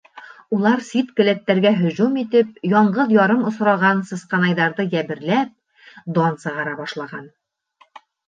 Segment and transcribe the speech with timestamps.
[0.55, 5.53] Улар сит келәттәргә һөжүм итеп, яңғыҙ-ярым осраған сысҡанайҙарҙы йәберләп,
[6.19, 7.29] дан сығара башлаған.